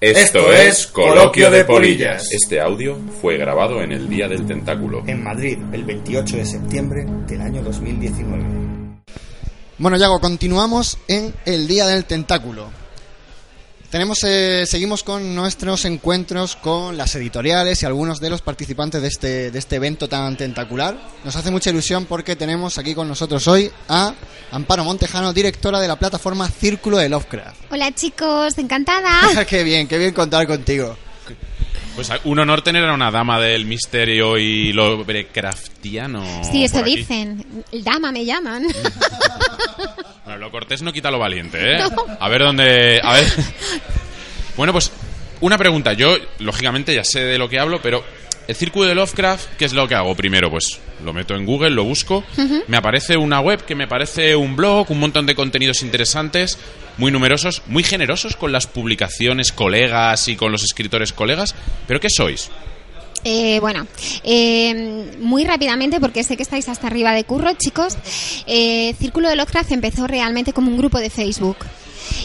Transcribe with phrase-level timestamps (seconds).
[0.00, 2.30] Esto es Coloquio de Polillas.
[2.32, 5.02] Este audio fue grabado en el Día del Tentáculo.
[5.06, 8.44] En Madrid, el 28 de septiembre del año 2019.
[9.78, 12.83] Bueno, Yago, continuamos en el Día del Tentáculo.
[13.94, 19.06] Tenemos, eh, seguimos con nuestros encuentros con las editoriales y algunos de los participantes de
[19.06, 20.98] este, de este evento tan tentacular.
[21.24, 24.12] Nos hace mucha ilusión porque tenemos aquí con nosotros hoy a
[24.50, 27.70] Amparo Montejano, directora de la plataforma Círculo de Lovecraft.
[27.70, 29.44] Hola chicos, encantada.
[29.48, 30.96] qué bien, qué bien contar contigo.
[31.94, 36.42] Pues un honor tener a una dama del misterio y Lovecraftiano.
[36.50, 37.64] Sí, eso dicen.
[37.70, 38.66] Dama me llaman.
[40.54, 41.82] Cortés no quita lo valiente, ¿eh?
[42.20, 43.00] A ver dónde...
[43.02, 43.24] A ver...
[44.56, 44.92] Bueno, pues
[45.40, 45.94] una pregunta.
[45.94, 48.04] Yo, lógicamente, ya sé de lo que hablo, pero
[48.46, 50.14] el círculo de Lovecraft, ¿qué es lo que hago?
[50.14, 52.22] Primero, pues lo meto en Google, lo busco.
[52.68, 56.56] Me aparece una web que me parece un blog, un montón de contenidos interesantes,
[56.98, 61.56] muy numerosos, muy generosos con las publicaciones colegas y con los escritores colegas.
[61.88, 62.52] ¿Pero qué sois?
[63.24, 63.86] Eh, bueno,
[64.22, 67.96] eh, muy rápidamente, porque sé que estáis hasta arriba de curro, chicos.
[68.46, 71.56] eh, Círculo de Lovecraft empezó realmente como un grupo de Facebook.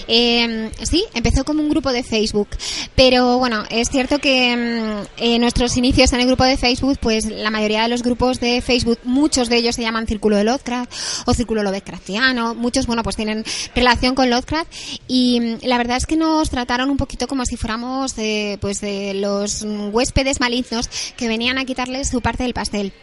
[0.08, 2.50] Eh, sí, empezó como un grupo de Facebook,
[2.96, 7.26] pero bueno, es cierto que mm, eh, nuestros inicios en el grupo de Facebook, pues
[7.26, 10.92] la mayoría de los grupos de Facebook, muchos de ellos se llaman Círculo de Lovecraft
[11.26, 13.44] o Círculo Lovecraftiano, muchos, bueno, pues tienen
[13.76, 14.72] relación con Lovecraft.
[15.08, 18.82] Y mm, la verdad es que nos trataron un poquito como si fuéramos de, pues
[18.82, 22.94] de los huéspedes malignos que venían a quitarles su parte del pastel.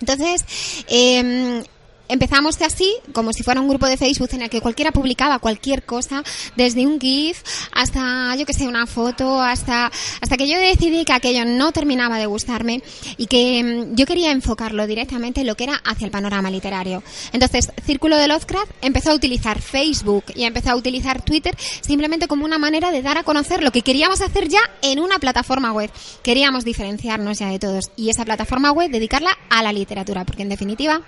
[0.00, 0.44] Entonces,
[0.88, 1.62] eh,
[2.08, 5.84] empezamos así, como si fuera un grupo de Facebook en el que cualquiera publicaba cualquier
[5.84, 6.22] cosa,
[6.56, 7.42] desde un GIF
[7.72, 12.18] hasta, yo que sé, una foto, hasta, hasta que yo decidí que aquello no terminaba
[12.18, 12.82] de gustarme
[13.16, 17.02] y que mm, yo quería enfocarlo directamente en lo que era hacia el panorama literario.
[17.32, 22.44] Entonces, Círculo de Lovecraft empezó a utilizar Facebook y empezó a utilizar Twitter simplemente como
[22.44, 25.90] una manera de dar a conocer lo que queríamos hacer ya en una plataforma web.
[26.22, 30.48] Queríamos diferenciarnos ya de todos y esa plataforma web dedicarla a la literatura, porque en
[30.48, 31.02] definitiva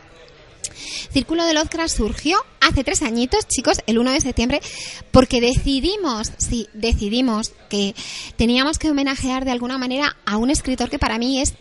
[1.13, 4.61] Círculo de Lovecraft surgió hace tres añitos, chicos, el 1 de septiembre,
[5.11, 7.95] porque decidimos, sí, decidimos que
[8.37, 11.55] teníamos que homenajear de alguna manera a un escritor que para mí es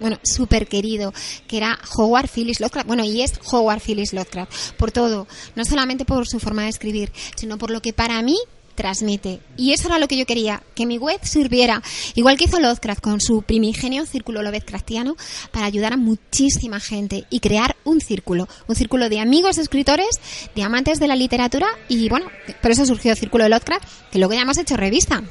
[0.00, 1.12] bueno, súper querido,
[1.46, 2.86] que era Howard Phillips Lovecraft.
[2.86, 7.12] Bueno, y es Howard Phillips Lovecraft, por todo, no solamente por su forma de escribir,
[7.36, 8.38] sino por lo que para mí
[8.74, 9.40] transmite.
[9.56, 11.82] Y eso era lo que yo quería, que mi web sirviera,
[12.14, 15.16] igual que hizo Lovecraft con su primigenio círculo Lovecraftiano,
[15.50, 20.08] para ayudar a muchísima gente y crear un círculo, un círculo de amigos escritores,
[20.54, 22.26] de amantes de la literatura y bueno,
[22.60, 25.22] por eso surgió Círculo de Lovecraft, que luego ya hemos hecho revista.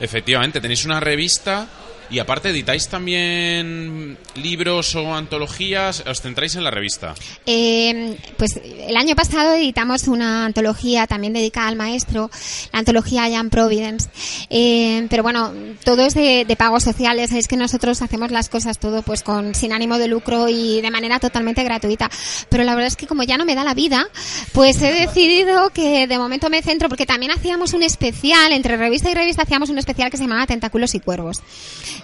[0.00, 1.68] Efectivamente, tenéis una revista
[2.10, 7.14] y aparte editáis también libros o antologías, os centráis en la revista.
[7.46, 12.30] Eh, pues el año pasado editamos una antología también dedicada al maestro,
[12.72, 14.08] la antología Jan Providence.
[14.50, 15.52] Eh, pero bueno,
[15.84, 19.54] todo es de, de pagos sociales, es que nosotros hacemos las cosas todo pues con
[19.54, 22.10] sin ánimo de lucro y de manera totalmente gratuita.
[22.48, 24.08] Pero la verdad es que como ya no me da la vida,
[24.52, 29.10] pues he decidido que de momento me centro porque también hacíamos un especial, entre revista
[29.10, 31.42] y revista hacíamos un especial que se llamaba Tentáculos y Cuervos.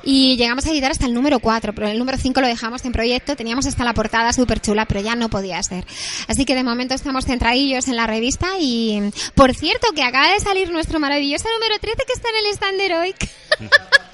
[0.03, 2.93] Y llegamos a editar hasta el número 4, pero el número 5 lo dejamos en
[2.93, 3.37] proyecto.
[3.37, 5.85] Teníamos hasta la portada súper chula, pero ya no podía ser.
[6.29, 8.49] Así que de momento estamos centradillos en la revista.
[8.61, 9.01] Y
[9.35, 12.81] por cierto, que acaba de salir nuestro maravilloso número 13 que está en el stand
[12.81, 13.29] Heroic.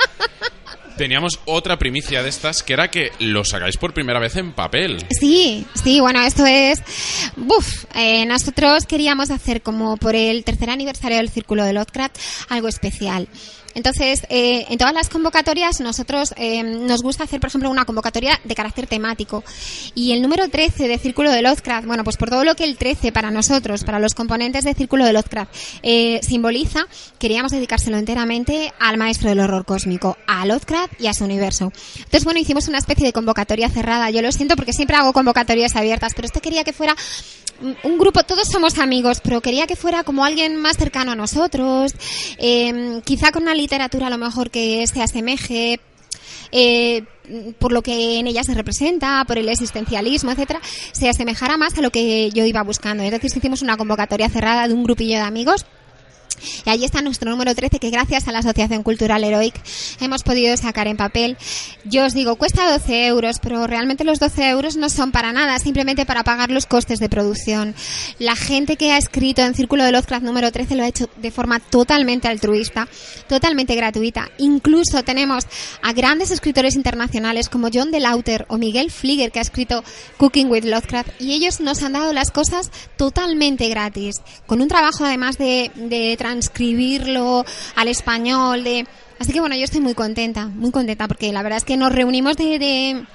[0.97, 5.05] Teníamos otra primicia de estas que era que lo sacáis por primera vez en papel.
[5.11, 6.83] Sí, sí, bueno, esto es.
[7.37, 12.17] Buf, eh, nosotros queríamos hacer como por el tercer aniversario del Círculo de Lovecraft
[12.51, 13.29] algo especial.
[13.75, 18.39] Entonces, eh, en todas las convocatorias nosotros eh, nos gusta hacer, por ejemplo, una convocatoria
[18.45, 19.45] de carácter temático.
[19.95, 22.77] Y el número 13 de Círculo de Lovecraft, bueno, pues por todo lo que el
[22.77, 26.87] 13 para nosotros, para los componentes de Círculo de Lovecraft, eh, simboliza,
[27.19, 31.73] queríamos dedicárselo enteramente al maestro del horror cósmico, a Lovecraft y a su universo.
[31.97, 34.11] Entonces, bueno, hicimos una especie de convocatoria cerrada.
[34.11, 36.95] Yo lo siento porque siempre hago convocatorias abiertas, pero este quería que fuera
[37.83, 41.95] un grupo, todos somos amigos, pero quería que fuera como alguien más cercano a nosotros,
[42.39, 45.81] eh, quizá con una literatura a lo mejor que se asemeje
[46.51, 47.05] eh,
[47.59, 50.61] por lo que en ella se representa, por el existencialismo, etcétera,
[50.93, 53.03] se asemejara más a lo que yo iba buscando.
[53.03, 55.65] Entonces hicimos una convocatoria cerrada de un grupillo de amigos
[56.65, 59.55] Y ahí está nuestro número 13 que gracias a la Asociación Cultural Heroic
[60.01, 61.37] hemos podido sacar en papel.
[61.85, 65.59] Yo os digo, cuesta 12 euros, pero realmente los 12 euros no son para nada,
[65.59, 67.75] simplemente para pagar los costes de producción.
[68.19, 71.31] La gente que ha escrito en Círculo de Lovecraft número 13 lo ha hecho de
[71.31, 72.89] forma totalmente altruista,
[73.29, 74.31] totalmente gratuita.
[74.39, 75.47] Incluso tenemos
[75.83, 79.83] a grandes escritores internacionales como John DeLauter o Miguel Flieger que ha escrito
[80.17, 85.05] Cooking with Lovecraft y ellos nos han dado las cosas totalmente gratis, con un trabajo
[85.05, 88.87] además de, de transcribirlo al español, de...
[89.19, 91.93] Así que bueno, yo estoy muy contenta, muy contenta, porque la verdad es que nos
[91.93, 92.59] reunimos de...
[92.61, 93.07] de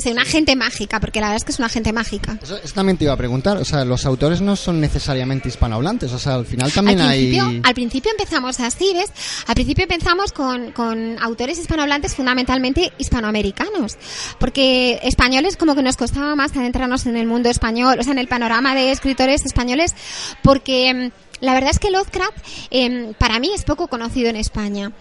[0.00, 2.38] sé, una gente mágica, porque la verdad es que es una gente mágica.
[2.42, 6.12] Eso, eso también te iba a preguntar, o sea, los autores no son necesariamente hispanohablantes,
[6.12, 7.38] o sea, al final también al hay...
[7.62, 9.10] al principio empezamos así, ¿ves?
[9.46, 13.96] Al principio empezamos con, con autores hispanohablantes fundamentalmente hispanoamericanos,
[14.38, 18.18] porque españoles como que nos costaba más adentrarnos en el mundo español, o sea, en
[18.18, 19.94] el panorama de escritores españoles,
[20.42, 22.36] porque mm, la verdad es que Lovecraft
[22.70, 24.92] em, para mí es poco conocido en España.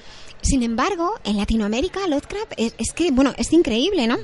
[0.42, 4.18] Sin embargo, en Latinoamérica Lovecraft es, es que, bueno, es increíble, ¿no?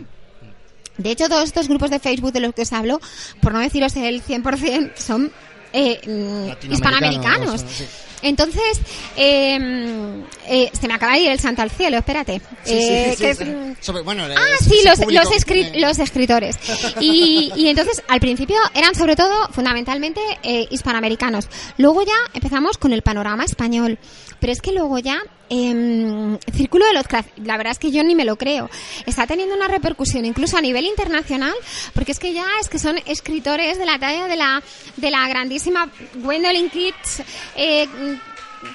[0.98, 3.00] De hecho, todos estos grupos de Facebook de los que os hablo,
[3.42, 5.32] por no deciros el 100%, son
[5.74, 7.62] eh, mm, hispanoamericanos.
[7.62, 7.86] sí.
[8.22, 8.80] Entonces,
[9.16, 12.40] eh, eh, se me acaba de ir el santo al cielo, espérate.
[12.64, 13.44] Sí, sí, Eh, sí, sí, que sí.
[13.44, 16.58] es- Sobre- bueno, Ah, sí, los, los, escri- los escritores.
[17.00, 21.48] Y, y entonces, al principio eran sobre todo, fundamentalmente, eh, hispanoamericanos.
[21.78, 23.98] Luego ya empezamos con el panorama español.
[24.40, 28.16] Pero es que luego ya, em, Círculo de Lovecraft, la verdad es que yo ni
[28.16, 28.72] me lo creo,
[29.06, 31.54] está teniendo una repercusión incluso a nivel internacional,
[31.94, 34.64] porque es que ya es que son escritores de la talla de la,
[34.98, 37.22] de la grandísima Gwendolyn Kitts,
[37.56, 37.88] eh,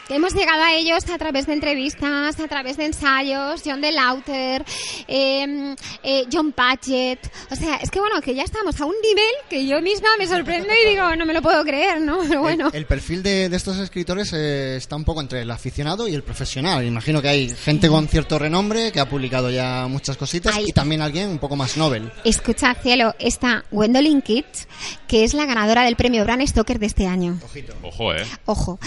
[0.08, 4.64] Hemos llegado a ellos a través de entrevistas, a través de ensayos, John DeLauter,
[5.08, 7.18] eh, eh, John Patchett.
[7.50, 10.26] O sea, es que bueno, que ya estamos a un nivel que yo misma me
[10.26, 12.18] sorprendo y digo, no me lo puedo creer, ¿no?
[12.28, 12.68] Pero bueno.
[12.68, 16.14] El, el perfil de, de estos escritores eh, está un poco entre el aficionado y
[16.14, 16.84] el profesional.
[16.84, 20.72] Imagino que hay gente con cierto renombre que ha publicado ya muchas cositas Hay- y
[20.72, 22.10] también alguien un poco más novel.
[22.24, 24.68] Escucha, cielo, está Gwendolyn Kitts,
[25.08, 27.38] que es la ganadora del premio Bram Stoker de este año.
[27.82, 28.24] Ojo, eh.
[28.46, 28.78] Ojo.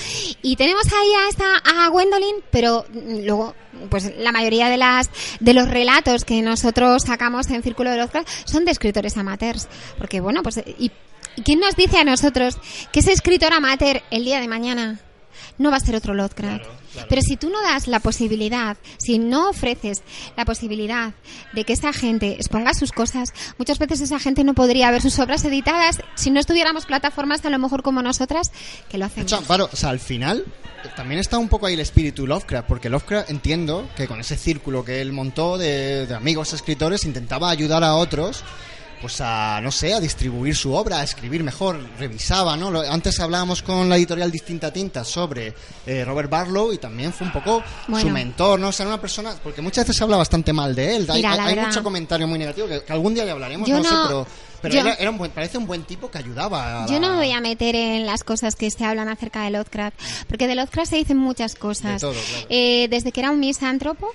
[0.41, 3.55] Y tenemos ahí a esta a Gwendolyn, pero mm, luego
[3.89, 5.09] pues la mayoría de las
[5.39, 10.19] de los relatos que nosotros sacamos en Círculo de Lovecraft son de escritores amateurs, porque
[10.21, 10.91] bueno, pues ¿y
[11.43, 12.57] quién nos dice a nosotros
[12.91, 14.99] que ese escritor amateur el día de mañana
[15.57, 16.65] no va a ser otro Lovecraft.
[17.07, 20.01] Pero si tú no das la posibilidad, si no ofreces
[20.35, 21.13] la posibilidad
[21.53, 25.17] de que esa gente exponga sus cosas, muchas veces esa gente no podría ver sus
[25.19, 28.51] obras editadas si no estuviéramos plataformas a lo mejor como nosotras
[28.89, 29.31] que lo De hacemos.
[29.31, 30.45] hecho, Amparo, o sea, al final
[30.95, 34.83] también está un poco ahí el espíritu Lovecraft, porque Lovecraft entiendo que con ese círculo
[34.83, 38.43] que él montó de, de amigos escritores intentaba ayudar a otros
[39.01, 42.69] pues a, no sé, a distribuir su obra, a escribir mejor, revisaba, ¿no?
[42.71, 45.53] Lo- Antes hablábamos con la editorial Distinta Tinta sobre
[45.85, 47.63] eh, Robert Barlow y también fue un poco
[48.01, 48.69] su mentor, ¿no?
[48.69, 51.21] O sea, era una persona, porque muchas veces se habla bastante mal de él, hay,
[51.31, 54.27] Mira, mucho comentario muy negativo que, que algún día ya hablaremos, no, sé, pero,
[54.61, 57.09] pero yo- era, era un buen, parece un buen tipo que ayudaba a Yo no
[57.11, 60.55] me voy a meter en las cosas que se hablan acerca de Lovecraft, porque de
[60.55, 61.93] Lovecraft se dicen muchas cosas.
[62.01, 62.45] De todo, claro.
[62.49, 64.07] Eh, desde que era un misántropo,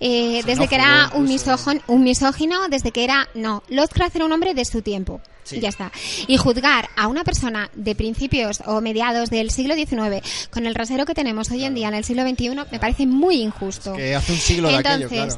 [0.00, 3.28] eh, desde que era un, misógino, un misógino, desde que era...
[3.34, 5.20] No, Lovecraft era un hombre de su tiempo.
[5.44, 5.58] Sí.
[5.60, 5.90] Ya está.
[6.28, 11.04] Y juzgar a una persona de principios o mediados del siglo XIX con el rasero
[11.04, 13.92] que tenemos hoy en día en el siglo XXI me parece muy injusto.
[13.94, 15.36] que hace un siglo de aquello, claro.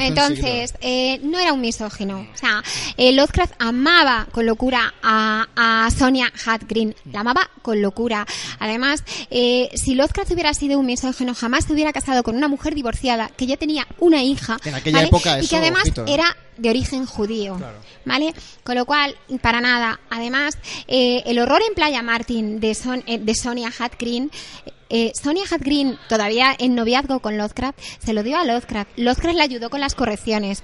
[0.00, 2.26] Entonces eh, no era un misógino.
[2.32, 2.62] O sea,
[2.96, 6.94] eh, Lovecraft amaba con locura a, a Sonia Hadgreen.
[7.12, 8.26] La amaba con locura.
[8.58, 12.74] Además, eh, si Lovecraft hubiera sido un misógino, jamás se hubiera casado con una mujer
[12.74, 14.56] divorciada que ya tenía una hija.
[14.64, 15.08] En aquella ¿vale?
[15.08, 17.60] época y que eso, además ojito, era de origen judío.
[18.04, 18.34] ¿Vale?
[18.64, 20.00] Con lo cual, para nada.
[20.10, 20.58] Además,
[20.88, 24.30] eh, el horror en Playa Martin de, Son- eh, de Sonia Hadgreen.
[24.92, 28.90] Eh, Sonia Hadgreen, todavía en noviazgo con Lovecraft, se lo dio a Lovecraft.
[28.96, 30.62] Lovecraft le ayudó con las correcciones.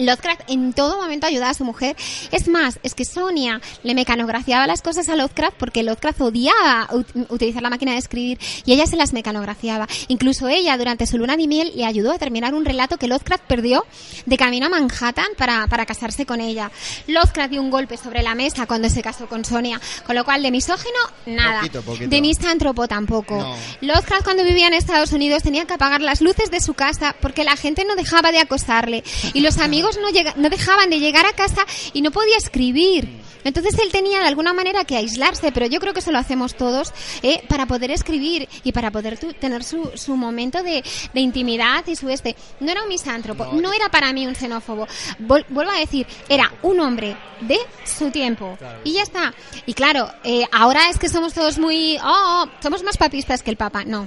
[0.00, 1.96] Lovecraft en todo momento ayudaba a su mujer.
[2.30, 7.26] Es más, es que Sonia le mecanografiaba las cosas a Lovecraft porque Lovecraft odiaba ut-
[7.30, 9.86] utilizar la máquina de escribir y ella se las mecanografiaba.
[10.08, 13.44] Incluso ella, durante su luna de miel, le ayudó a terminar un relato que Lovecraft
[13.44, 13.84] perdió
[14.26, 16.70] de camino a Manhattan para, para casarse con ella.
[17.06, 20.42] Lovecraft dio un golpe sobre la mesa cuando se casó con Sonia, con lo cual
[20.42, 21.60] de misógino, nada.
[21.60, 22.08] Poquito, poquito.
[22.10, 23.36] De misántropo tampoco.
[23.36, 23.56] No.
[23.80, 27.44] Lovecraft cuando vivía en Estados Unidos tenía que apagar las luces de su casa porque
[27.44, 29.04] la gente no dejaba de acosarle
[29.34, 33.20] y los amigos no, llega- no dejaban de llegar a casa y no podía escribir.
[33.42, 36.54] Entonces él tenía de alguna manera que aislarse, pero yo creo que eso lo hacemos
[36.56, 36.92] todos,
[37.22, 41.86] eh, para poder escribir y para poder tu- tener su, su momento de, de intimidad
[41.86, 42.36] y su este.
[42.60, 44.86] No era un misántropo, no, era para mí un xenófobo.
[45.20, 48.58] Vol- vuelvo a decir, era un hombre de su tiempo.
[48.84, 49.32] Y ya está.
[49.64, 51.96] Y claro, eh, ahora es que somos todos muy...
[52.04, 53.84] Oh, oh, somos más papistas que el Papa.
[53.86, 54.06] No.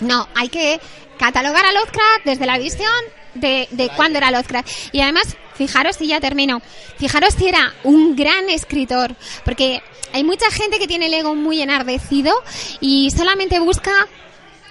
[0.00, 0.80] No, hay que
[1.18, 2.92] catalogar a Lovecraft desde la visión
[3.34, 4.68] de, de cuándo era Lovecraft.
[4.92, 6.62] Y además, fijaros si ya termino,
[6.96, 9.14] fijaros si era un gran escritor,
[9.44, 12.32] porque hay mucha gente que tiene el ego muy enardecido
[12.80, 14.06] y solamente busca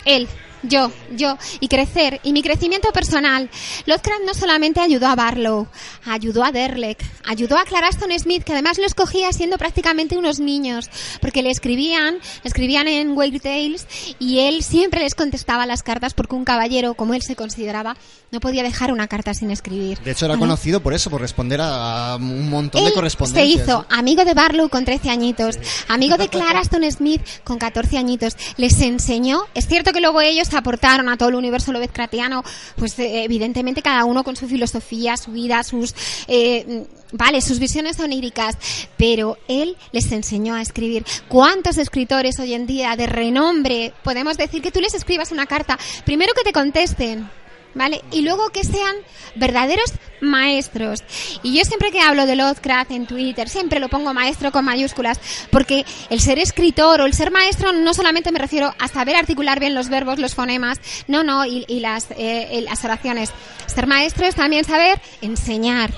[0.05, 0.27] él,
[0.63, 3.49] yo, yo, y crecer, y mi crecimiento personal.
[3.85, 5.67] Lovecraft no solamente ayudó a Barlow,
[6.05, 10.89] ayudó a Derleck, ayudó a Claraston Smith, que además lo escogía siendo prácticamente unos niños,
[11.21, 13.87] porque le escribían, le escribían en Weird Tales,
[14.19, 17.95] y él siempre les contestaba las cartas, porque un caballero, como él se consideraba,
[18.31, 19.99] no podía dejar una carta sin escribir.
[19.99, 20.41] De hecho, era ¿Vale?
[20.41, 23.63] conocido por eso, por responder a un montón de Él se correspondencias.
[23.63, 28.35] hizo amigo de Barlow con 13 añitos, amigo de Clara Aston Smith con 14 añitos.
[28.57, 29.45] Les enseñó.
[29.53, 32.43] Es cierto que luego ellos aportaron a todo el universo Lovecraftiano,
[32.75, 35.93] pues eh, evidentemente cada uno con su filosofía, su vida, sus.
[36.27, 38.57] eh, Vale, sus visiones oníricas,
[38.97, 41.05] pero él les enseñó a escribir.
[41.29, 45.79] ¿Cuántos escritores hoy en día de renombre podemos decir que tú les escribas una carta?
[46.03, 47.29] Primero que te contesten,
[47.77, 48.01] ¿vale?
[48.11, 48.95] Y luego que sean
[49.35, 51.03] verdaderos maestros.
[51.43, 55.19] Y yo siempre que hablo de Lovecraft en Twitter, siempre lo pongo maestro con mayúsculas,
[55.51, 59.59] porque el ser escritor o el ser maestro no solamente me refiero a saber articular
[59.59, 63.31] bien los verbos, los fonemas, no, no, y, las, eh, las oraciones.
[63.67, 65.91] Ser maestro es también saber enseñar.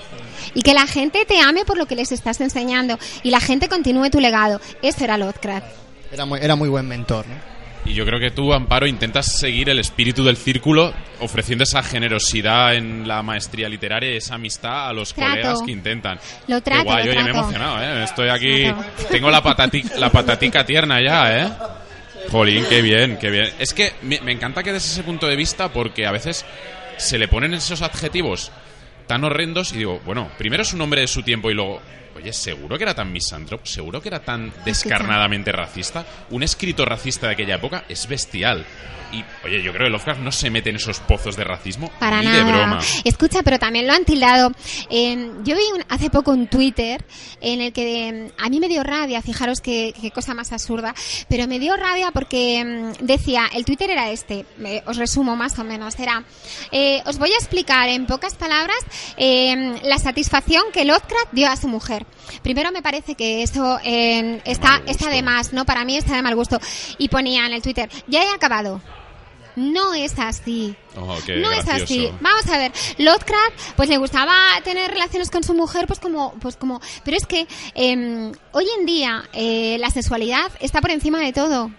[0.54, 3.70] Y que la gente te ame por lo que les estás enseñando y la gente
[3.70, 4.60] continúe tu legado.
[4.82, 5.68] Eso era Lovecraft.
[6.12, 7.59] Era era muy buen mentor, ¿no?
[7.86, 12.76] Y yo creo que tú, Amparo, intentas seguir el espíritu del círculo ofreciendo esa generosidad
[12.76, 15.32] en la maestría literaria y esa amistad a los Trato.
[15.32, 16.20] colegas que intentan.
[16.48, 18.04] Lo trato, guay, lo oye, me he emocionado, ¿eh?
[18.04, 19.08] Estoy aquí, Trato.
[19.10, 21.50] tengo la, patati- la patatica tierna ya, ¿eh?
[22.32, 23.50] Jolín, qué bien, qué bien.
[23.60, 26.46] Es que me, me encanta que des ese punto de vista porque a veces
[26.98, 28.52] se le ponen esos adjetivos
[29.08, 31.82] tan horrendos y digo, bueno, primero es un hombre de su tiempo y luego,
[32.20, 33.66] oye, ¿seguro que era tan misántropo?
[33.66, 36.06] ¿Seguro que era tan descarnadamente racista?
[36.30, 38.66] Un escritor racista de aquella época es bestial.
[39.12, 42.20] Y, oye, yo creo que Lovecraft no se mete en esos pozos de racismo Para
[42.20, 42.38] ni nada.
[42.38, 42.80] de broma.
[43.04, 44.51] Escucha, pero también lo han tildado.
[44.89, 47.04] Eh, yo vi un- hace poco un Twitter
[47.42, 50.94] en el que eh, a mí me dio rabia, fijaros qué, qué cosa más absurda,
[51.28, 52.63] pero me dio rabia porque
[53.00, 54.46] mm, decía, el Twitter era este,
[54.86, 56.24] os resumo más o menos, era,
[56.72, 58.78] eh, os voy a explicar en pocas palabras
[59.18, 62.06] eh, la satisfacción que Lovecraft dio a su mujer.
[62.44, 65.66] Primero me parece que eso eh, está, está de más, ¿no?
[65.66, 66.60] Para mí está de mal gusto.
[66.98, 68.82] Y ponía en el Twitter, ya he acabado.
[69.56, 70.75] No es así.
[70.96, 72.10] Oh, qué no es así.
[72.22, 76.56] Vamos a ver, Lovecraft, pues le gustaba tener relaciones con su mujer, pues como, pues
[76.56, 81.34] como, pero es que eh, hoy en día eh, la sexualidad está por encima de
[81.34, 81.72] todo.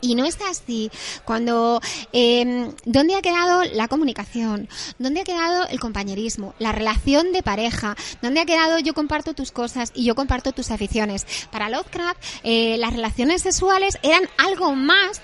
[0.00, 0.90] Y no es así.
[1.24, 1.80] Cuando,
[2.12, 4.68] eh, ¿dónde ha quedado la comunicación?
[4.98, 6.54] ¿Dónde ha quedado el compañerismo?
[6.58, 7.96] La relación de pareja.
[8.22, 11.26] ¿Dónde ha quedado yo comparto tus cosas y yo comparto tus aficiones?
[11.50, 15.20] Para Lovecraft, eh, las relaciones sexuales eran algo más,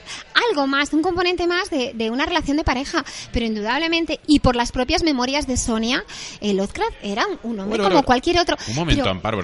[0.51, 3.05] algo más, un componente más de, de una relación de pareja.
[3.33, 6.05] Pero indudablemente, y por las propias memorias de Sonia,
[6.41, 8.57] eh, Lovecraft era un, hombre Bueno, como cualquier otro.
[8.69, 9.39] Un momento, Pero- Amparo,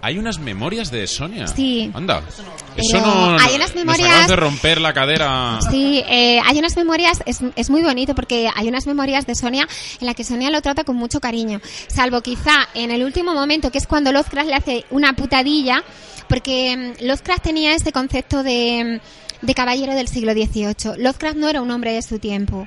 [0.00, 1.46] hay unas memorias de Sonia.
[1.46, 1.90] Sí.
[1.94, 2.22] Anda.
[2.76, 3.36] Eso no.
[3.38, 5.58] hay unas memorias- de romper la cadera.
[5.70, 9.66] Sí, eh, hay unas memorias, es, es muy bonito porque hay unas memorias de Sonia
[10.00, 11.60] en la que Sonia lo trata con mucho cariño.
[11.88, 15.82] Salvo quizá en el último momento, que es cuando Lovecraft le hace una putadilla,
[16.28, 20.98] porque mm, Lovecraft tenía este concepto de, mm, de caballero del siglo XVIII.
[20.98, 22.66] Lovecraft no era un hombre de su tiempo.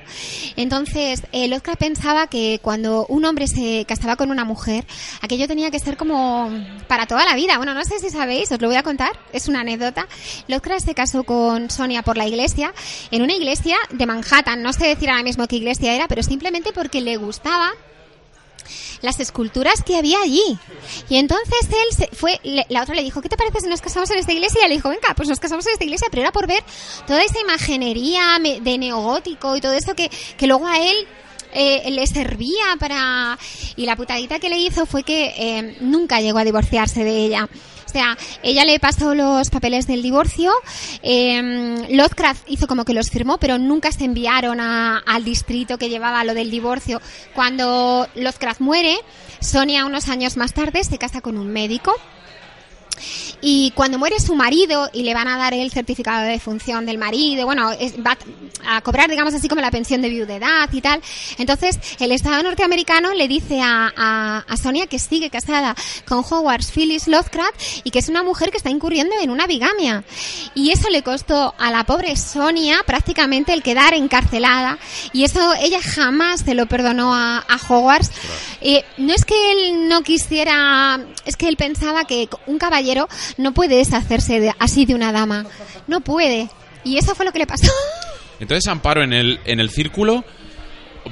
[0.56, 4.86] Entonces, eh, Lovecraft pensaba que cuando un hombre se casaba con una mujer,
[5.20, 6.50] aquello tenía que ser como
[6.88, 7.56] para toda la vida.
[7.56, 10.06] Bueno, no sé si sabéis, os lo voy a contar, es una anécdota.
[10.48, 12.72] Lovecraft se casó con Sonia por la iglesia,
[13.10, 14.62] en una iglesia de Manhattan.
[14.62, 17.72] No sé decir ahora mismo qué iglesia era, pero simplemente porque le gustaba
[19.00, 20.58] las esculturas que había allí.
[21.08, 24.10] Y entonces él se fue, la otra le dijo, ¿qué te parece si nos casamos
[24.10, 24.64] en esta iglesia?
[24.64, 26.62] Y le dijo, venga, pues nos casamos en esta iglesia, pero era por ver
[27.06, 31.06] toda esa imaginería de neogótico y todo eso que, que luego a él
[31.52, 33.38] eh, le servía para...
[33.76, 37.48] Y la putadita que le hizo fue que eh, nunca llegó a divorciarse de ella.
[37.92, 40.50] Sea, ella le pasó los papeles del divorcio,
[41.02, 41.86] eh,
[42.46, 46.50] hizo como que los firmó, pero nunca se enviaron al distrito que llevaba lo del
[46.50, 47.00] divorcio.
[47.34, 48.96] Cuando Lovecraft muere,
[49.40, 51.94] Sonia unos años más tarde se casa con un médico
[53.40, 56.98] Y cuando muere su marido y le van a dar el certificado de función del
[56.98, 57.70] marido, bueno,
[58.06, 58.16] va
[58.66, 61.00] a cobrar, digamos así, como la pensión de viudedad y tal.
[61.38, 65.74] Entonces, el Estado norteamericano le dice a, a, Sonia que sigue casada
[66.06, 70.04] con Howard Phyllis Lovecraft y que es una mujer que está incurriendo en una bigamia.
[70.54, 74.78] Y eso le costó a la pobre Sonia prácticamente el quedar encarcelada.
[75.12, 78.10] Y eso ella jamás se lo perdonó a, a Hogwarts.
[78.64, 83.52] Eh, no es que él no quisiera, es que él pensaba que un caballero no
[83.52, 85.46] puede deshacerse de, así de una dama.
[85.86, 86.48] No puede.
[86.84, 87.72] Y eso fue lo que le pasó.
[88.38, 90.24] Entonces, Amparo, en el, en el círculo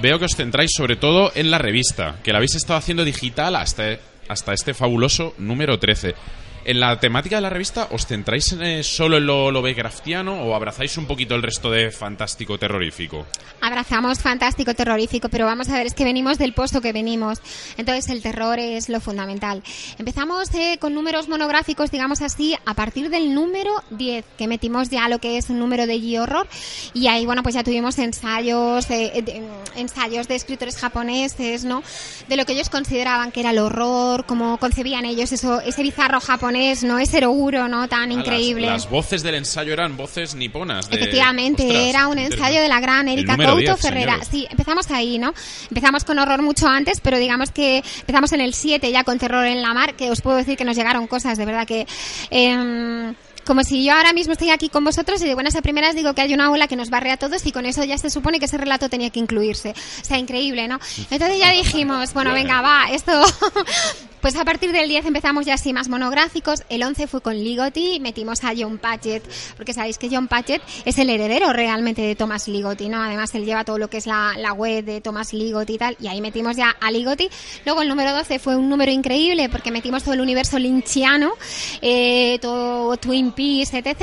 [0.00, 3.56] veo que os centráis sobre todo en la revista, que la habéis estado haciendo digital
[3.56, 6.14] hasta, hasta este fabuloso número 13.
[6.62, 10.98] ¿En la temática de la revista os centráis eh, solo en lo Lovecraftiano o abrazáis
[10.98, 13.26] un poquito el resto de fantástico terrorífico?
[13.62, 17.40] Abrazamos fantástico terrorífico, pero vamos a ver, es que venimos del posto que venimos.
[17.78, 19.62] Entonces el terror es lo fundamental.
[19.98, 25.08] Empezamos eh, con números monográficos, digamos así, a partir del número 10, que metimos ya
[25.08, 26.46] lo que es un número de G-Horror.
[26.92, 29.42] Y ahí, bueno, pues ya tuvimos ensayos, de,
[29.76, 31.82] ensayos de escritores japoneses, ¿no?
[32.28, 36.20] De lo que ellos consideraban que era el horror, cómo concebían ellos eso, ese bizarro
[36.20, 37.88] japonés no es seguro, ¿no?
[37.88, 38.66] Tan increíble.
[38.66, 40.88] Las, voces del ensayo eran voces niponas.
[40.90, 44.18] Efectivamente, era un ensayo de la gran Erika Couto Ferrera.
[44.28, 45.32] Sí, empezamos ahí, ¿no?
[45.68, 49.46] Empezamos con horror mucho antes, pero digamos que empezamos en el 7 ya con terror
[49.46, 51.86] en la mar, que os puedo decir que nos llegaron cosas, de verdad que...
[52.30, 55.94] Eh, como si yo ahora mismo estoy aquí con vosotros y de buenas a primeras
[55.94, 58.10] digo que hay una ola que nos barre a todos y con eso ya se
[58.10, 59.70] supone que ese relato tenía que incluirse.
[59.70, 60.78] O sea, increíble, ¿no?
[61.10, 63.12] Entonces ya dijimos, bueno, venga, va, esto...
[64.20, 66.62] Pues a partir del 10 empezamos ya así más monográficos.
[66.68, 69.24] El 11 fue con Ligotti, metimos a John Patchett,
[69.56, 73.02] porque sabéis que John Patchett es el heredero realmente de Thomas Ligotti, ¿no?
[73.02, 75.96] Además él lleva todo lo que es la, la web de Thomas Ligotti y tal,
[76.00, 77.30] y ahí metimos ya a Ligotti.
[77.64, 81.32] Luego el número 12 fue un número increíble porque metimos todo el universo lynchiano,
[81.80, 83.96] eh, todo Twin Etc.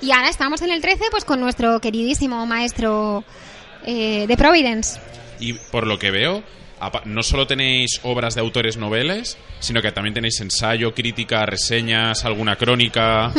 [0.00, 3.24] Y ahora estamos en el 13 pues con nuestro queridísimo maestro
[3.84, 5.00] eh, de Providence.
[5.40, 6.42] Y por lo que veo,
[7.04, 12.56] no solo tenéis obras de autores noveles, sino que también tenéis ensayo, crítica, reseñas, alguna
[12.56, 13.32] crónica.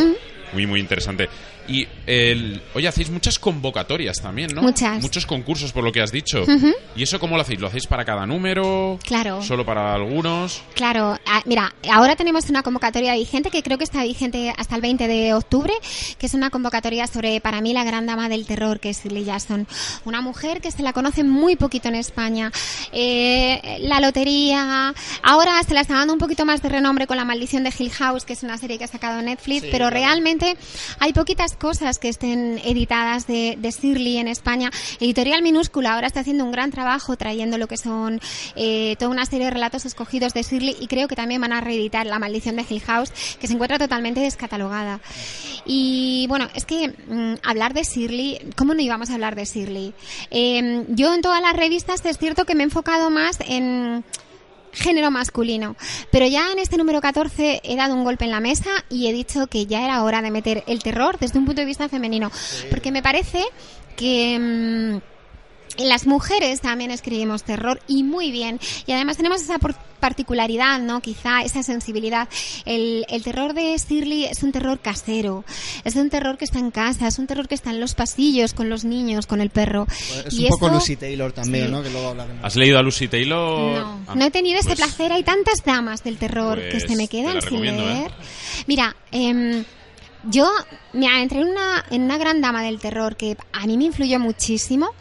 [0.53, 1.29] Muy, muy interesante.
[1.67, 4.61] Y, el, oye, hacéis muchas convocatorias también, ¿no?
[4.61, 5.01] Muchas.
[5.01, 6.45] Muchos concursos, por lo que has dicho.
[6.95, 7.59] ¿Y eso cómo lo hacéis?
[7.59, 8.99] ¿Lo hacéis para cada número?
[9.03, 9.41] Claro.
[9.41, 10.61] ¿Solo para algunos?
[10.75, 11.17] Claro.
[11.25, 15.07] Ah, mira, ahora tenemos una convocatoria vigente que creo que está vigente hasta el 20
[15.07, 15.73] de octubre,
[16.19, 19.25] que es una convocatoria sobre, para mí, la gran dama del terror, que es Shirley
[19.25, 19.67] Jackson.
[20.05, 22.51] Una mujer que se la conoce muy poquito en España.
[22.91, 24.93] Eh, la lotería.
[25.23, 27.91] Ahora se la está dando un poquito más de renombre con La maldición de Hill
[27.91, 30.34] House, que es una serie que ha sacado Netflix, pero realmente
[30.99, 33.73] hay poquitas cosas que estén editadas de, de
[34.19, 34.71] en España.
[34.99, 38.19] Editorial Minúscula ahora está haciendo un gran trabajo trayendo lo que son
[38.55, 41.61] eh, toda una serie de relatos escogidos de Shirley y creo que también van a
[41.61, 44.99] reeditar La maldición de Hill House, que se encuentra totalmente descatalogada.
[45.65, 49.93] Y bueno, es que mm, hablar de Shirley, ¿cómo no íbamos a hablar de Shirley?
[50.31, 54.03] Eh, yo en todas las revistas es cierto que me he enfocado más en
[54.75, 55.75] género masculino.
[56.11, 59.13] Pero ya en este número 14 he dado un golpe en la mesa y he
[59.13, 62.31] dicho que ya era hora de meter el terror desde un punto de vista femenino.
[62.69, 63.43] Porque me parece
[63.95, 65.01] que...
[65.01, 65.14] Mm,
[65.77, 68.59] las mujeres también escribimos terror y muy bien.
[68.85, 69.57] Y además tenemos esa
[69.99, 71.01] particularidad, ¿no?
[71.01, 72.27] Quizá esa sensibilidad.
[72.65, 75.43] El, el, terror de Shirley es un terror casero.
[75.83, 78.53] Es un terror que está en casa, es un terror que está en los pasillos
[78.53, 79.87] con los niños, con el perro.
[80.25, 81.81] es un poco Lucy Taylor también, ¿no?
[81.81, 82.43] Que luego hablaremos.
[82.43, 83.79] ¿Has leído a Lucy Taylor?
[83.79, 85.11] No, ah, no he tenido ese pues placer.
[85.11, 87.71] Hay tantas damas del terror que se me pues quedan sin ¿eh?
[87.71, 88.11] leer.
[88.67, 89.63] Mira, eh,
[90.29, 90.49] yo
[90.93, 94.19] me entré en una, en una gran dama del terror que a mí me influyó
[94.19, 94.91] muchísimo.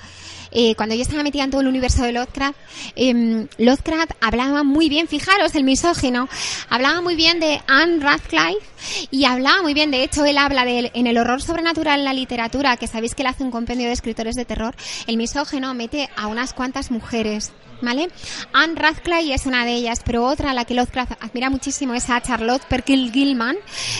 [0.55, 2.57] Eh, cuando yo estaba metida en todo el universo de Lovecraft,
[2.95, 6.29] eh, Lovecraft hablaba muy bien, fijaros, el misógino,
[6.71, 8.65] hablaba muy bien de Anne Radcliffe
[9.11, 12.13] y hablaba muy bien, de hecho él habla de, en el horror sobrenatural en la
[12.13, 14.77] literatura, que sabéis que él hace un compendio de escritores de terror,
[15.09, 17.53] el misógino mete a unas cuantas mujeres.
[17.83, 18.09] ¿Vale?
[18.53, 22.09] Anne Radcliffe es una de ellas, pero otra a la que Lovecraft admira muchísimo es
[22.09, 23.57] a Charlotte Perkins Gilman.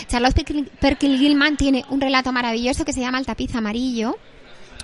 [0.07, 0.43] Charlotte
[0.81, 4.17] Perkins Gilman tiene un relato maravilloso que se llama El tapiz amarillo,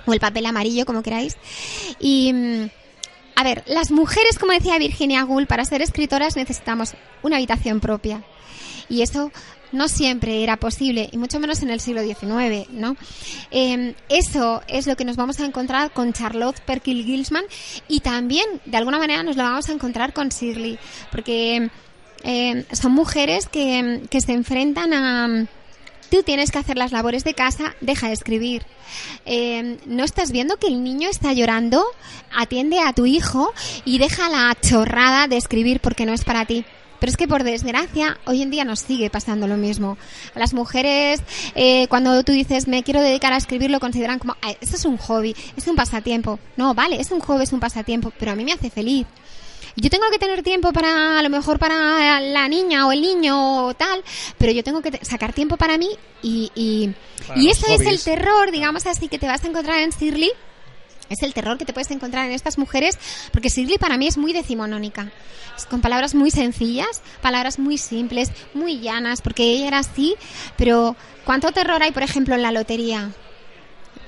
[0.07, 1.37] o el papel amarillo, como queráis.
[1.99, 2.71] Y, mm,
[3.37, 8.23] a ver, las mujeres, como decía Virginia Gould, para ser escritoras necesitamos una habitación propia.
[8.89, 9.31] Y eso
[9.73, 12.97] no siempre era posible, y mucho menos en el siglo XIX, ¿no?
[13.51, 17.45] Em, eso es lo que nos vamos a encontrar con Charlotte Perkins Gilman
[17.89, 20.79] y también, de alguna manera, nos lo vamos a encontrar con Shirley,
[21.11, 21.71] porque
[22.25, 25.47] em, son mujeres que, que se enfrentan a
[26.11, 28.65] Tú tienes que hacer las labores de casa, deja de escribir.
[29.27, 31.85] Eh, ¿No estás viendo que el niño está llorando?
[32.37, 33.53] Atiende a tu hijo
[33.85, 36.65] y deja la chorrada de escribir porque no es para ti.
[36.99, 39.97] Pero es que por desgracia, hoy en día nos sigue pasando lo mismo.
[40.35, 41.23] Las mujeres,
[41.55, 44.85] eh, cuando tú dices me quiero dedicar a escribir, lo consideran como, "Ay, esto es
[44.85, 46.39] un hobby, es un pasatiempo.
[46.57, 49.07] No, vale, es un hobby, es un pasatiempo, pero a mí me hace feliz.
[49.77, 53.67] Yo tengo que tener tiempo para, a lo mejor para la niña o el niño
[53.67, 54.03] o tal,
[54.39, 55.91] pero yo tengo que sacar tiempo para mí
[56.23, 56.95] y, y,
[57.27, 60.31] Para y es el terror, digamos así, que te vas a encontrar en Shirley.
[61.09, 62.97] Es el terror que te puedes encontrar en estas mujeres,
[63.33, 65.11] porque Shirley para mí es muy decimonónica.
[65.57, 70.15] Es con palabras muy sencillas, palabras muy simples, muy llanas, porque ella era así,
[70.57, 73.11] pero ¿cuánto terror hay, por ejemplo, en la lotería?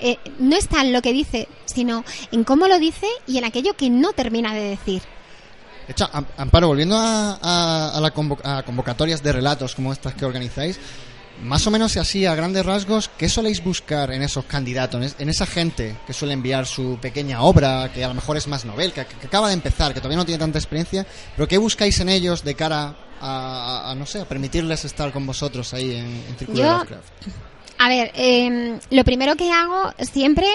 [0.00, 3.74] Eh, no está en lo que dice, sino en cómo lo dice y en aquello
[3.76, 5.02] que no termina de decir.
[5.86, 9.92] De hecho, Am- Amparo, volviendo a, a- a la convo- a convocatorias de relatos como
[9.92, 10.78] estas que organizáis,
[11.42, 15.04] más o menos y así, a grandes rasgos, ¿qué soléis buscar en esos candidatos, en
[15.06, 18.46] es- en esa gente que suele enviar su pequeña obra, que a lo mejor es
[18.46, 21.58] más novel, que, que acaba de empezar, que todavía no tiene tanta experiencia, pero qué
[21.58, 23.26] buscáis en ellos de cara a,
[23.88, 26.72] a- a, no sé, a permitirles estar con vosotros ahí en, en Círculo de Yo-
[26.74, 27.08] Lovecraft?
[27.84, 30.46] A ver, eh, lo primero que hago siempre,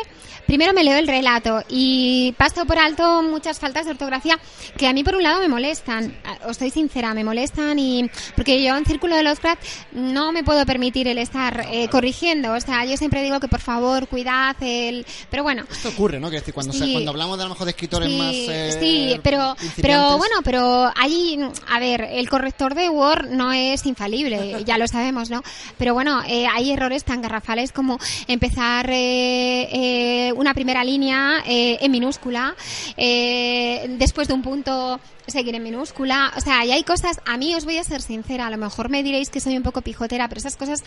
[0.45, 4.39] primero me leo el relato y paso por alto muchas faltas de ortografía
[4.77, 6.15] que a mí por un lado me molestan,
[6.47, 9.61] os soy sincera, me molestan y porque yo en Círculo de Lovecraft
[9.91, 13.59] no me puedo permitir el estar eh, corrigiendo, o sea, yo siempre digo que por
[13.59, 16.29] favor cuidad el, pero bueno, Esto ocurre, ¿no?
[16.29, 16.93] Que decir, cuando, se- Sí.
[16.93, 18.33] cuando hablamos de a lo mejor de escritores Sí, más.
[18.33, 23.85] eh, sí, pero, pero bueno, pero allí, a ver, el corrector de Word no es
[23.85, 25.41] infalible, ya lo sabemos, ¿no?
[25.77, 31.77] Pero bueno, eh, hay errores tan garrafales como empezar eh, eh, una primera línea eh,
[31.81, 32.55] en minúscula,
[32.97, 37.65] después de un punto seguir en minúscula, o sea, y hay cosas, a mí os
[37.65, 40.39] voy a ser sincera, a lo mejor me diréis que soy un poco pijotera, pero
[40.39, 40.83] esas cosas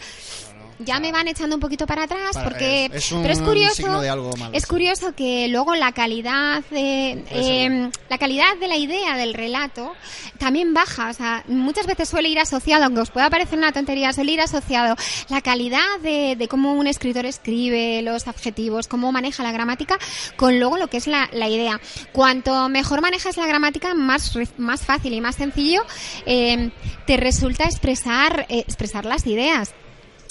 [0.84, 3.40] ya me van echando un poquito para atrás Para- porque es- es un pero es
[3.40, 4.68] curioso de algo malo, es sí.
[4.68, 9.92] curioso que luego la calidad de eh, la calidad de la idea del relato
[10.38, 11.10] también baja.
[11.10, 14.40] O sea muchas veces suele ir asociado aunque os pueda parecer una tontería suele ir
[14.40, 14.96] asociado
[15.28, 19.98] la calidad de, de cómo un escritor escribe los adjetivos cómo maneja la gramática
[20.36, 21.80] con luego lo que es la, la idea.
[22.12, 25.82] Cuanto mejor manejas la gramática más más fácil y más sencillo
[26.26, 26.70] eh,
[27.06, 29.72] te resulta expresar eh, expresar las ideas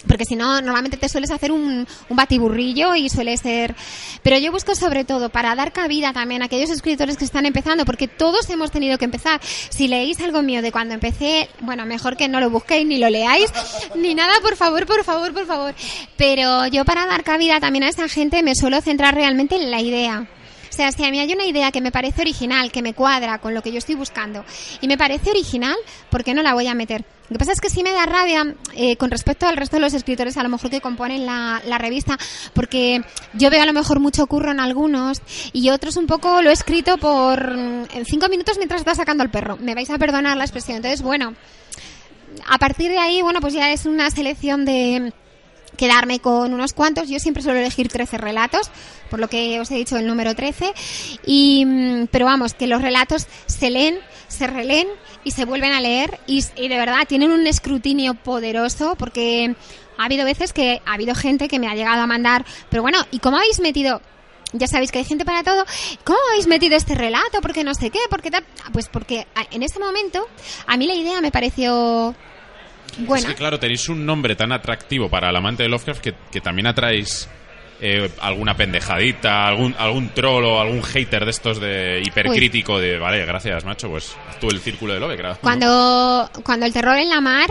[0.08, 3.76] porque si no, normalmente te sueles hacer un, un batiburrillo y suele ser...
[4.24, 7.86] Pero yo busco sobre todo para dar cabida también a aquellos escritores que están empezando,
[7.86, 9.40] porque todos hemos tenido que empezar.
[9.44, 13.10] Si leéis algo mío de cuando empecé, bueno, mejor que no lo busquéis ni lo
[13.10, 13.52] leáis,
[13.96, 15.76] ni nada, por favor, por favor, por favor.
[16.18, 19.82] Pero yo para dar cabida también a esa gente me suelo centrar realmente en la
[19.82, 20.28] idea.
[20.70, 23.40] O sea, si a mí hay una idea que me parece original, que me cuadra
[23.40, 24.46] con lo que yo estoy buscando,
[24.82, 25.76] y me parece original,
[26.10, 27.04] ¿por qué no la voy a meter?
[27.30, 29.82] Lo que pasa es que sí me da rabia eh, con respecto al resto de
[29.82, 32.18] los escritores, a lo mejor que componen la, la revista,
[32.54, 33.04] porque
[33.34, 35.22] yo veo a lo mejor mucho curro en algunos
[35.54, 39.24] y otros un poco lo he escrito por mm, en cinco minutos mientras está sacando
[39.24, 39.58] al perro.
[39.58, 40.78] Me vais a perdonar la expresión.
[40.78, 41.36] Entonces, bueno,
[42.48, 45.14] a partir de ahí, bueno, pues ya es una selección de
[45.80, 47.08] quedarme con unos cuantos.
[47.08, 48.70] Yo siempre suelo elegir 13 relatos,
[49.10, 50.74] por lo que os he dicho el número 13.
[51.26, 54.90] Y, mm, pero vamos, que los relatos se leen, se releen
[55.24, 59.56] y se vuelven a leer y, de verdad tienen un escrutinio poderoso porque
[59.98, 63.00] ha habido veces que ha habido gente que me ha llegado a mandar, pero bueno,
[63.12, 64.02] ¿y cómo habéis metido?
[64.52, 65.64] Ya sabéis que hay gente para todo.
[66.04, 67.40] ¿Cómo habéis metido este relato?
[67.42, 68.44] Porque no sé qué, porque tal.
[68.74, 70.28] Pues porque en ese momento
[70.66, 72.16] a mí la idea me pareció
[72.98, 73.28] buena.
[73.28, 76.42] Es que claro, tenéis un nombre tan atractivo para el amante de Lovecraft que, que
[76.42, 77.30] también atraéis
[77.82, 83.26] eh, alguna pendejadita, algún, algún troll o algún hater de estos de hipercrítico de, vale,
[83.26, 85.42] gracias, macho, pues haz tú el círculo de Lovecraft.
[85.42, 87.50] Cuando, cuando el terror en la mar,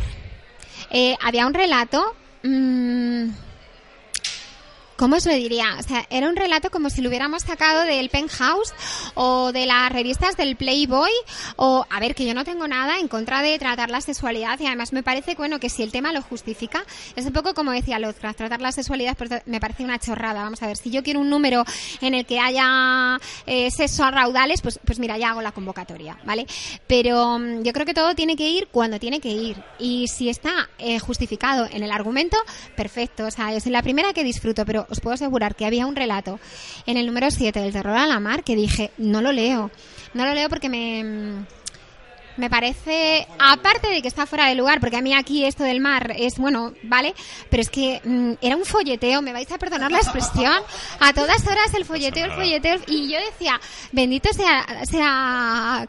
[0.90, 2.14] eh, había un relato.
[2.42, 3.07] mm,
[4.98, 5.76] ¿Cómo os lo diría?
[5.78, 8.74] O sea, era un relato como si lo hubiéramos sacado del Penthouse
[9.14, 11.12] o de las revistas del Playboy
[11.54, 14.66] o, a ver, que yo no tengo nada en contra de tratar la sexualidad y
[14.66, 16.84] además me parece, bueno, que si el tema lo justifica,
[17.14, 20.42] es un poco como decía Lovecraft, tratar la sexualidad pues, me parece una chorrada.
[20.42, 21.64] Vamos a ver, si yo quiero un número
[22.00, 26.18] en el que haya eh, sexo a raudales, pues, pues mira, ya hago la convocatoria,
[26.24, 26.44] ¿vale?
[26.88, 30.28] Pero mm, yo creo que todo tiene que ir cuando tiene que ir y si
[30.28, 32.36] está eh, justificado en el argumento,
[32.74, 33.26] perfecto.
[33.26, 35.96] O sea, yo soy la primera que disfruto, pero os puedo asegurar que había un
[35.96, 36.40] relato
[36.86, 39.70] en el número 7 del terror a la mar que dije, no lo leo.
[40.14, 41.46] No lo leo porque me...
[42.36, 45.80] Me parece, aparte de que está fuera de lugar, porque a mí aquí esto del
[45.80, 47.12] mar es bueno, ¿vale?
[47.50, 50.62] Pero es que mm, era un folleteo, me vais a perdonar la expresión,
[51.00, 55.88] a todas horas el folleteo, el folleteo, y yo decía, bendito sea, sea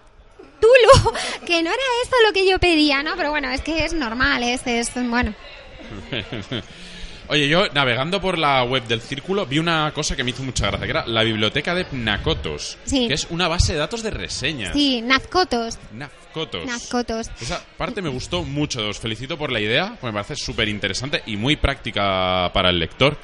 [0.59, 1.13] Tulu,
[1.45, 3.15] que no era esto lo que yo pedía, ¿no?
[3.15, 5.35] Pero bueno, es que es normal, es, es bueno.
[7.31, 10.65] Oye, yo navegando por la web del Círculo vi una cosa que me hizo mucha
[10.67, 13.07] gracia, que era la biblioteca de Pnacotos, Sí.
[13.07, 14.73] que es una base de datos de reseñas.
[14.73, 15.77] Sí, Nazcotos.
[15.91, 16.65] Nafcotos.
[16.65, 17.29] Nazcotos.
[17.39, 21.21] Esa parte me gustó mucho, os felicito por la idea, porque me parece súper interesante
[21.27, 23.15] y muy práctica para el lector.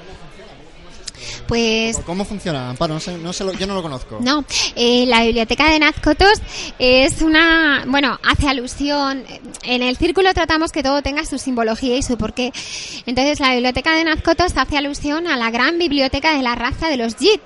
[1.47, 2.93] Pues ¿Cómo funciona, Amparo?
[2.95, 4.17] No sé, no sé lo- yo no lo conozco.
[4.21, 4.43] No,
[4.75, 6.41] eh, la biblioteca de Nazcotos
[6.79, 9.23] es una, bueno, hace alusión,
[9.63, 12.51] en el círculo tratamos que todo tenga su simbología y su porqué.
[13.05, 16.97] Entonces la biblioteca de Nazcotos hace alusión a la gran biblioteca de la raza de
[16.97, 17.41] los Jit.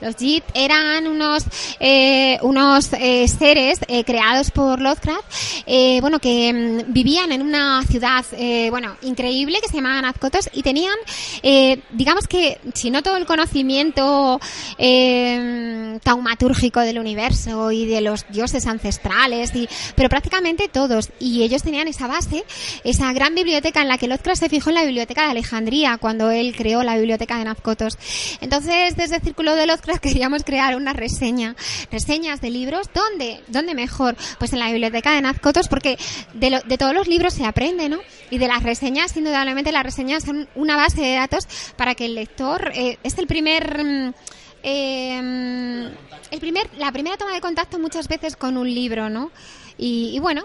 [0.00, 1.44] Los Jit eran unos,
[1.78, 5.24] eh, unos eh, seres eh, creados por Lovecraft,
[5.66, 6.52] eh, bueno, que
[6.86, 10.94] mm, vivían en una ciudad, eh, bueno, increíble que se llamaba Nazcotos y tenían,
[11.42, 14.40] eh, digamos que, si no todo el conocimiento
[14.78, 21.10] eh, taumatúrgico del universo y de los dioses ancestrales, y, pero prácticamente todos.
[21.18, 22.44] Y ellos tenían esa base,
[22.84, 26.30] esa gran biblioteca en la que Lovecraft se fijó en la biblioteca de Alejandría cuando
[26.30, 27.98] él creó la biblioteca de Nazcotos.
[28.40, 31.56] Entonces, desde el Círculo de Lovecraft queríamos crear una reseña,
[31.90, 32.88] reseñas de libros.
[32.94, 33.40] ¿Dónde?
[33.48, 34.16] ¿Dónde mejor?
[34.38, 35.98] Pues en la biblioteca de Nazcotos, porque
[36.34, 37.98] de, todos los libros se aprende, ¿no?
[38.30, 41.46] Y de las reseñas, indudablemente las reseñas son una base de datos
[41.76, 43.84] para que el lector, eh, es el primer...
[43.84, 44.14] mm,
[44.62, 45.90] eh,
[46.30, 49.30] el primer, la primera toma de contacto muchas veces con un libro, ¿no?
[49.78, 50.44] Y, y bueno,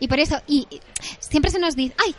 [0.00, 0.80] y por eso, y, y
[1.20, 2.14] siempre se nos dice, ¡ay!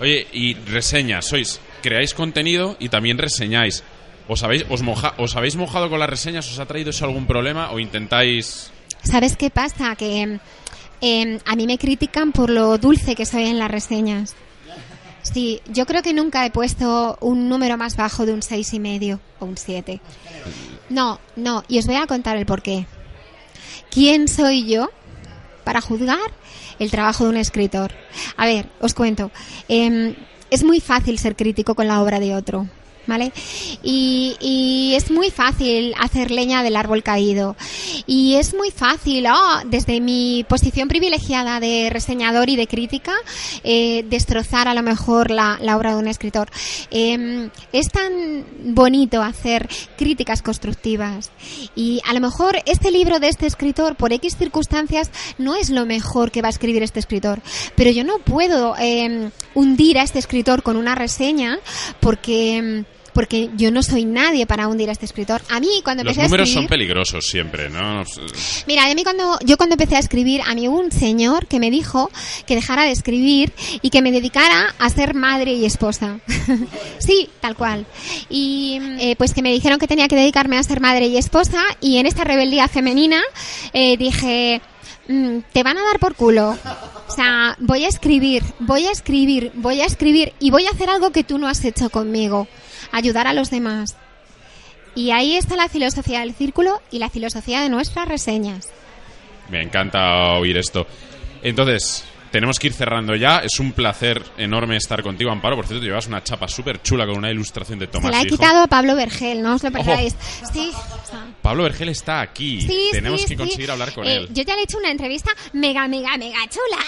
[0.00, 3.82] Oye, y reseñas, sois, creáis contenido y también reseñáis.
[4.28, 6.48] ¿Os habéis, os, moja- ¿Os habéis mojado con las reseñas?
[6.50, 7.70] ¿Os ha traído eso algún problema?
[7.72, 8.70] ¿O intentáis...?
[9.02, 9.96] ¿Sabes qué pasa?
[9.96, 10.38] Que
[11.00, 14.36] eh, a mí me critican por lo dulce que soy en las reseñas.
[15.22, 18.80] Sí, yo creo que nunca he puesto un número más bajo de un seis y
[18.80, 20.00] medio o un 7.
[20.88, 22.86] No, no, y os voy a contar el porqué.
[23.90, 24.90] ¿Quién soy yo
[25.64, 26.18] para juzgar
[26.78, 27.92] el trabajo de un escritor?
[28.36, 29.30] A ver, os cuento.
[29.68, 30.14] Em,
[30.50, 32.68] es muy fácil ser crítico con la obra de otro.
[33.10, 33.32] ¿Vale?
[33.82, 37.56] Y, es muy fácil hacer leña del árbol caído.
[38.06, 43.12] Y es muy fácil, oh, desde mi posición privilegiada de reseñador y de crítica,
[43.64, 46.50] eh, destrozar a lo mejor la, la obra de un escritor.
[46.90, 48.44] Eh, es tan
[48.74, 51.30] bonito hacer críticas constructivas.
[51.74, 55.84] Y a lo mejor este libro de este escritor, por X circunstancias, no es lo
[55.84, 57.40] mejor que va a escribir este escritor.
[57.74, 61.58] Pero yo no puedo eh, hundir a este escritor con una reseña
[62.00, 65.42] porque porque yo no soy nadie para hundir a este escritor.
[65.48, 68.04] A mí cuando Los empecé a números escribir, son peligrosos siempre, ¿no?
[68.66, 71.58] Mira, a mí cuando yo cuando empecé a escribir, a mí hubo un señor que
[71.58, 72.10] me dijo
[72.46, 76.18] que dejara de escribir y que me dedicara a ser madre y esposa.
[76.98, 77.86] sí, tal cual.
[78.28, 81.62] Y eh, pues que me dijeron que tenía que dedicarme a ser madre y esposa
[81.80, 83.20] y en esta rebeldía femenina
[83.72, 84.60] eh, dije
[85.08, 86.56] "Mm, te van a dar por culo.
[87.08, 90.88] O sea, voy a escribir, voy a escribir, voy a escribir y voy a hacer
[90.88, 92.46] algo que tú no has hecho conmigo,
[92.92, 93.96] ayudar a los demás.
[94.94, 98.66] Y ahí está la filosofía del círculo y la filosofía de nuestras reseñas.
[99.48, 100.86] Me encanta oír esto.
[101.42, 103.38] Entonces, tenemos que ir cerrando ya.
[103.38, 105.56] Es un placer enorme estar contigo, Amparo.
[105.56, 108.26] Por cierto, llevas una chapa súper chula con una ilustración de Se Tomás la he
[108.26, 108.36] Hijo.
[108.36, 110.14] quitado a Pablo Vergel, no os lo perdáis.
[110.52, 110.70] Sí,
[111.42, 112.60] Pablo Vergel está aquí.
[112.62, 114.28] sí, tenemos sí, que conseguir hablar con Eh, él.
[114.32, 116.82] Yo ya le he hecho una entrevista mega, mega, mega chula.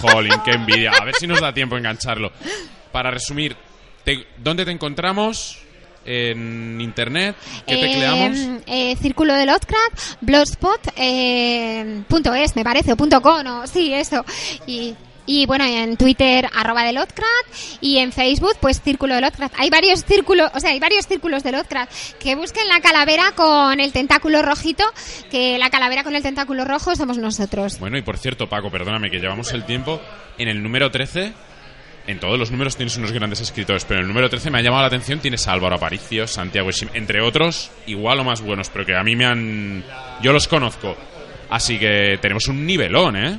[0.00, 0.92] Jolín, qué envidia.
[0.92, 2.30] A ver si nos da tiempo a engancharlo.
[2.92, 3.56] Para resumir,
[4.08, 5.58] te- ¿dónde te encontramos?
[6.06, 7.36] ¿En internet?
[7.66, 8.62] ¿Qué Eh, tecleamos?
[8.66, 13.92] eh, Círculo de Lovecraft, blogspot, eh, punto es, me parece, o punto com, o sí,
[13.92, 14.24] eso.
[14.66, 14.94] Y,
[15.26, 19.54] y bueno, en Twitter, arroba de Lovecraft, y en Facebook, pues Círculo de Lovecraft.
[19.58, 22.14] Hay varios círculos, o sea, hay varios círculos de Lovecraft.
[22.18, 24.84] Que busquen la calavera con el tentáculo rojito,
[25.30, 27.78] que la calavera con el tentáculo rojo somos nosotros.
[27.78, 30.00] Bueno, y por cierto, Paco, perdóname que llevamos el tiempo.
[30.38, 31.34] En el número 13,
[32.08, 34.62] en todos los números tienes unos grandes escritores, pero en el número 13 me ha
[34.62, 38.70] llamado la atención, tienes a Álvaro Aparicio, Santiago Eschim, entre otros, igual o más buenos,
[38.70, 39.84] pero que a mí me han...
[40.22, 40.96] Yo los conozco.
[41.50, 43.38] Así que tenemos un nivelón, ¿eh?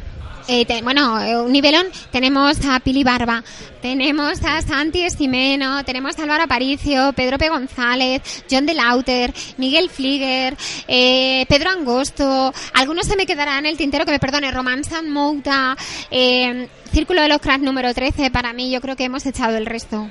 [0.51, 3.43] Eh, te- bueno, eh, un nivelón, tenemos a Pili Barba,
[3.83, 7.49] tenemos a Santi Estimeno, tenemos a Álvaro Aparicio, Pedro P.
[7.49, 10.57] González, John de Lauter, Miguel Flieger,
[10.87, 15.11] eh, Pedro Angosto, algunos se me quedarán en el tintero, que me perdone, Román San
[15.11, 15.77] Mouta,
[16.09, 19.67] eh, Círculo de los Cracks número 13, para mí yo creo que hemos echado el
[19.67, 20.09] resto.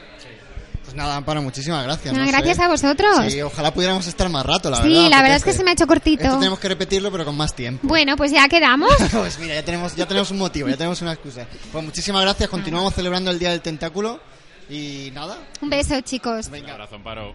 [0.89, 2.15] Pues nada, Amparo, muchísimas gracias.
[2.15, 2.31] No sé.
[2.33, 3.31] gracias a vosotros.
[3.31, 5.11] Sí, ojalá pudiéramos estar más rato, la Sí, verdad.
[5.11, 6.23] la verdad es que se me ha hecho cortito.
[6.25, 7.87] Esto tenemos que repetirlo, pero con más tiempo.
[7.87, 8.91] Bueno, pues ya quedamos.
[9.13, 11.47] pues mira, ya tenemos, ya tenemos un motivo, ya tenemos una excusa.
[11.71, 14.19] Pues muchísimas gracias, continuamos celebrando el Día del Tentáculo.
[14.71, 16.49] Y nada, Un beso, chicos.
[16.49, 17.35] Un abrazo, Amparo.